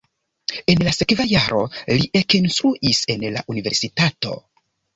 En 0.73 0.79
la 0.87 0.93
sekva 0.95 1.27
jaro 1.31 1.59
li 1.99 2.09
ekinstruis 2.23 3.05
en 3.17 3.29
la 3.37 3.47
universitato. 3.55 4.37